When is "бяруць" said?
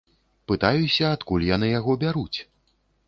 2.05-2.37